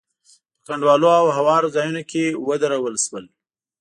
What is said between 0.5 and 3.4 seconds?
په کنډوالو او هوارو ځايونو کې ودرول شول.